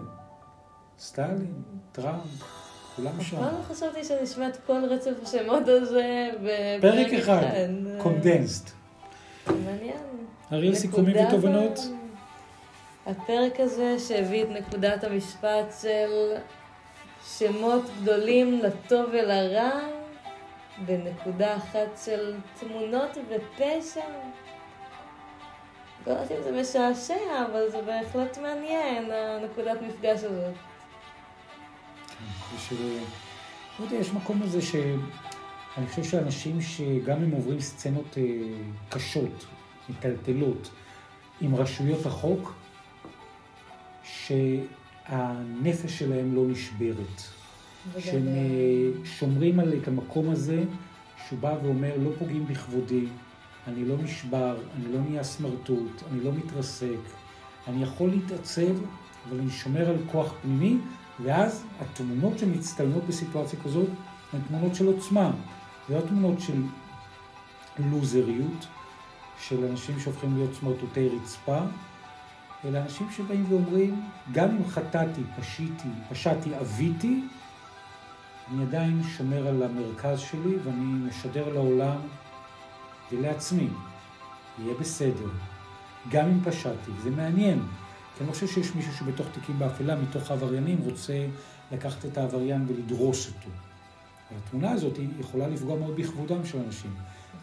סטלין, 0.99 1.63
טראמפ, 1.93 2.43
כולם 2.97 3.21
שם. 3.21 3.37
אף 3.37 3.43
פעם 3.43 3.55
לא 3.59 3.63
חשבתי 3.63 4.05
שאני 4.05 4.25
אשמע 4.25 4.49
את 4.49 4.57
כל 4.67 4.85
רצף 4.85 5.13
השמות 5.23 5.69
הזה 5.69 6.31
בפרק 6.79 7.13
אחד. 7.13 7.43
condensed. 7.99 8.71
מעניין. 9.47 9.97
אריאל, 10.53 10.75
סיכומים 10.75 11.17
ותובנות? 11.27 11.79
הפרק 13.07 13.61
הזה 13.61 13.99
שהביא 13.99 14.43
את 14.43 14.49
נקודת 14.49 15.05
המשפט 15.05 15.75
של 15.83 16.35
שמות 17.27 17.83
גדולים 18.03 18.59
לטוב 18.59 19.11
ולרע 19.13 19.71
בנקודה 20.87 21.57
אחת 21.57 22.01
של 22.05 22.35
תמונות 22.61 23.19
ופשע. 23.29 24.01
לא 26.07 26.13
יודעת 26.13 26.31
אם 26.33 26.43
זה 26.43 26.61
משעשע, 26.61 27.47
אבל 27.51 27.71
זה 27.71 27.83
בהחלט 27.83 28.39
מעניין, 28.39 29.11
הנקודת 29.11 29.83
מפגש 29.83 30.25
הזאת. 30.25 30.55
לא 33.79 33.85
יודע, 33.85 33.97
יש 33.97 34.13
מקום 34.13 34.43
לזה 34.43 34.63
שאני 34.63 35.87
חושב 35.89 36.05
שאנשים 36.05 36.61
שגם 36.61 37.23
אם 37.23 37.31
עוברים 37.31 37.61
סצנות 37.61 38.19
אה, 38.19 38.23
קשות, 38.89 39.47
מטלטלות, 39.89 40.71
עם 41.41 41.55
רשויות 41.55 42.07
החוק, 42.07 42.53
שהנפש 44.05 45.99
שלהם 45.99 46.35
לא 46.35 46.43
נשברת. 46.49 47.23
שהם 47.99 48.29
אה, 48.29 49.05
שומרים 49.05 49.61
על 49.61 49.73
את 49.83 49.89
המקום 49.89 50.31
הזה, 50.31 50.65
שהוא 51.29 51.39
בא 51.39 51.55
ואומר, 51.63 51.93
לא 51.99 52.11
פוגעים 52.19 52.47
בכבודי, 52.47 53.07
אני 53.69 53.85
לא 53.85 53.97
נשבר, 54.03 54.57
אני 54.77 54.93
לא 54.93 55.01
נהיה 55.01 55.23
סמרטוט, 55.23 56.03
אני 56.13 56.25
לא 56.25 56.33
מתרסק, 56.33 56.99
אני 57.69 57.83
יכול 57.83 58.11
להתעצב 58.11 58.75
אבל 59.29 59.39
אני 59.39 59.51
שומר 59.51 59.89
על 59.89 59.97
כוח 60.13 60.35
פנימי, 60.43 60.79
ואז 61.23 61.65
התמונות 61.81 62.39
שמצטלמות 62.39 63.05
בסיטואציה 63.05 63.59
כזאת 63.65 63.89
הן 64.33 64.41
תמונות 64.49 64.75
של 64.75 64.87
עוצמה, 64.87 65.31
זה 65.89 65.97
לא 65.97 66.01
תמונות 66.01 66.41
של 66.41 66.63
לוזריות, 67.79 68.67
של 69.41 69.65
אנשים 69.65 70.01
שהופכים 70.01 70.37
להיות 70.37 70.51
סמרטוטי 70.55 71.09
רצפה, 71.09 71.59
אלא 72.65 72.79
אנשים 72.79 73.07
שבאים 73.17 73.45
ואומרים, 73.49 74.03
גם 74.33 74.49
אם 74.51 74.69
חטאתי, 74.69 75.21
פשיתי, 75.41 75.89
פשעתי, 76.11 76.59
אביתי, 76.61 77.21
אני 78.51 78.63
עדיין 78.63 79.03
שומר 79.03 79.49
על 79.49 79.63
המרכז 79.63 80.21
שלי 80.21 80.57
ואני 80.65 81.09
משדר 81.09 81.53
לעולם 81.53 81.99
ולעצמי, 83.13 83.69
יהיה 84.59 84.75
בסדר, 84.81 85.29
גם 86.11 86.29
אם 86.29 86.41
פשעתי, 86.45 86.91
וזה 86.97 87.11
מעניין, 87.11 87.59
כי 88.17 88.21
אני 88.21 88.29
לא 88.29 88.33
חושב 88.33 88.47
שיש 88.47 88.75
מישהו 88.75 88.93
שבתוך 88.93 89.27
תיקים 89.33 89.59
באפלה, 89.59 89.97
מתוך 89.97 90.31
העבריינים, 90.31 90.79
רוצה 90.85 91.27
לקחת 91.73 92.05
את 92.05 92.19
העבריין 92.19 92.65
ולדרוס 92.69 93.27
אותו. 93.27 93.51
התמונה 94.37 94.71
הזאת 94.71 94.99
יכולה 95.21 95.49
לפגוע 95.49 95.79
מאוד 95.79 95.97
בכבודם 95.97 96.45
של 96.45 96.59
אנשים. 96.67 96.91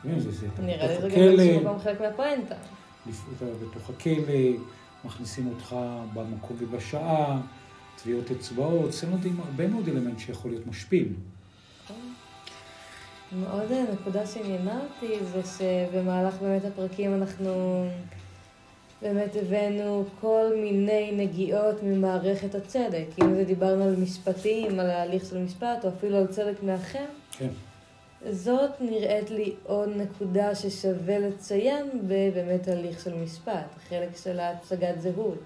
נראה 0.03 0.15
לי 0.15 1.53
זה 1.53 1.59
גם 1.65 1.79
חלק 1.79 2.01
מהפואנטה. 2.01 2.55
בתוך 3.39 3.89
הכלא, 3.89 4.33
מכניסים 5.05 5.47
אותך 5.47 5.75
במקום 6.13 6.57
ובשעה, 6.59 7.41
טביעות 8.03 8.31
אצבעות, 8.31 8.91
סצנות 8.91 9.25
עם 9.25 9.39
הרבה 9.39 9.67
מאוד 9.67 9.87
אלמנט 9.87 10.19
שיכול 10.19 10.51
להיות 10.51 10.67
משפיל. 10.67 11.13
מאוד 13.31 13.71
נקודה 13.93 14.27
שעניינה 14.27 14.79
אותי 14.79 15.15
זה 15.25 15.41
שבמהלך 15.57 16.41
באמת 16.41 16.65
הפרקים 16.65 17.13
אנחנו 17.13 17.83
באמת 19.01 19.35
הבאנו 19.35 20.05
כל 20.21 20.45
מיני 20.61 21.11
נגיעות 21.11 21.83
ממערכת 21.83 22.55
הצדק. 22.55 23.05
אם 23.23 23.35
זה 23.35 23.43
דיברנו 23.43 23.83
על 23.83 23.95
משפטים, 23.95 24.79
על 24.79 24.89
ההליך 24.89 25.25
של 25.25 25.37
משפט, 25.37 25.85
או 25.85 25.89
אפילו 25.89 26.17
על 26.17 26.27
צדק 26.27 26.63
מאחר. 26.63 27.05
כן. 27.31 27.49
זאת 28.27 28.81
נראית 28.81 29.29
לי 29.29 29.55
עוד 29.63 29.89
נקודה 29.89 30.55
ששווה 30.55 31.19
לציין 31.19 31.89
בבאמת 32.03 32.67
הליך 32.67 33.03
של 33.03 33.15
משפט, 33.15 33.75
החלק 33.75 34.17
של 34.23 34.39
ההצגת 34.39 35.01
זהות. 35.01 35.43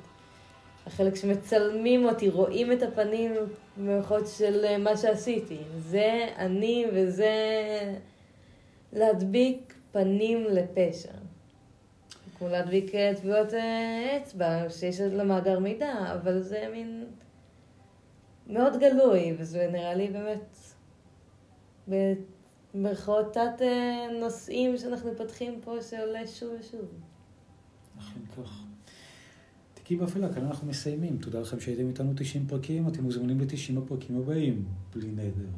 החלק 0.86 1.16
שמצלמים 1.16 2.06
אותי, 2.06 2.30
רואים 2.30 2.72
את 2.72 2.84
הפנים 2.84 3.32
במערכות 3.78 4.28
של 4.28 4.78
מה 4.78 4.98
שעשיתי. 4.98 5.58
זה 5.78 6.28
אני 6.38 6.86
וזה 6.94 7.34
להדביק 8.94 9.74
פנים 9.92 10.46
לפשע. 10.50 11.12
כמו 12.38 12.48
להדביק 12.48 12.92
טביעות 13.18 13.54
אה, 13.54 14.18
אצבע, 14.18 14.70
שיש 14.70 15.00
לה 15.00 15.24
מאגר 15.24 15.60
מידע, 15.60 15.94
אבל 16.14 16.42
זה 16.42 16.68
מין 16.72 17.06
מאוד 18.48 18.80
גלוי, 18.80 19.36
וזה 19.38 19.70
נראה 19.72 19.94
לי 19.94 20.08
באמת 20.08 20.58
במרכאות 22.74 23.34
תת 23.34 23.62
אה, 23.62 24.08
נושאים 24.20 24.78
שאנחנו 24.78 25.12
פותחים 25.18 25.60
פה 25.64 25.82
שעולה 25.82 26.28
שוב 26.28 26.50
ושוב. 26.60 26.86
אכן 28.00 28.20
כך. 28.38 28.64
תיקים 29.74 30.00
באפלה, 30.00 30.34
כאן 30.34 30.46
אנחנו 30.46 30.68
מסיימים. 30.68 31.18
תודה 31.18 31.40
לכם 31.40 31.60
שהייתם 31.60 31.88
איתנו 31.88 32.14
90 32.16 32.48
פרקים, 32.48 32.88
אתם 32.88 33.04
מוזמנים 33.04 33.40
ל-90 33.42 33.80
הפרקים 33.84 34.18
הבאים, 34.18 34.66
בלי 34.96 35.08
נדר. 35.08 35.50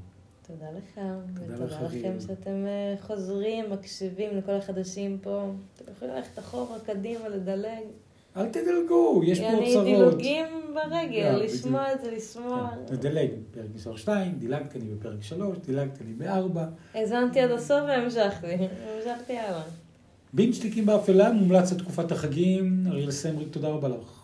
תודה 0.47 0.71
לך, 0.71 0.99
ותודה 1.33 1.85
לכם 1.85 2.19
שאתם 2.19 2.65
אה, 2.65 2.95
חוזרים, 3.01 3.69
מקשיבים 3.69 4.37
לכל 4.37 4.51
החדשים 4.51 5.17
פה. 5.21 5.51
אתם 5.75 5.91
יכולים 5.91 6.15
ללכת 6.15 6.39
אחורה, 6.39 6.79
קדימה, 6.79 7.29
לדלג. 7.29 7.83
אל 8.37 8.45
תדלגו, 8.49 9.21
יש 9.23 9.39
פה 9.39 9.51
אוצרות. 9.51 9.73
צרות. 9.73 9.85
דילוגים 9.85 10.45
ברגל, 10.73 11.39
לשמוע 11.43 11.93
את 11.93 12.01
זה, 12.01 12.11
לשמוע. 12.11 12.69
כן, 12.87 12.93
נדלג, 12.93 13.29
פרק 13.51 13.65
מספר 13.75 13.95
2, 13.95 14.31
דילגת 14.39 14.75
לי 14.75 14.81
בפרק 14.95 15.21
3, 15.23 15.57
דילגת 15.65 16.01
לי 16.01 16.13
ב-4. 16.13 16.59
האזנתי 16.93 17.39
עד 17.39 17.51
הסוף 17.51 17.81
והמשכתי, 17.87 18.47
המשכתי 18.53 19.37
הלאה. 19.37 19.63
בין 20.33 20.53
שתיקים 20.53 20.85
באפלה, 20.85 21.31
מומלץ 21.31 21.71
לתקופת 21.71 22.11
החגים. 22.11 22.83
אריאל 22.87 23.11
סמריק, 23.11 23.47
תודה 23.51 23.67
רבה 23.67 23.87
לך. 23.87 24.23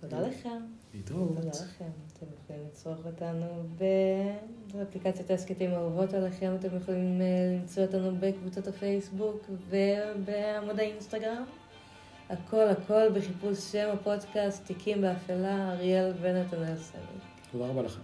תודה 0.00 0.20
לכם. 0.20 0.60
להתראות. 0.94 1.28
תודה 1.28 1.48
לכם. 1.48 1.84
אתם 2.18 2.26
יכולים 2.44 2.62
לצרוך 2.70 3.06
אותנו 3.06 3.46
באפליקציית 4.74 5.30
ההסכתים 5.30 5.70
האהובות 5.70 6.14
עליכם, 6.14 6.54
אתם 6.60 6.68
יכולים 6.76 7.20
אה, 7.20 7.56
למצוא 7.60 7.82
אותנו 7.82 8.16
בקבוצות 8.20 8.68
הפייסבוק 8.68 9.50
ובעמוד 9.70 10.78
האינסטגרם. 10.78 11.44
הכל 12.34 12.68
הכל 12.68 13.08
בחיפוש 13.14 13.58
שם 13.58 13.88
הפודקאסט, 13.92 14.66
תיקים 14.66 15.00
באפלה, 15.00 15.72
אריאל 15.72 16.12
ונתנאל 16.20 16.76
סמריק. 16.76 17.22
תודה 17.52 17.66
רבה 17.66 17.82
לכם. 17.82 18.00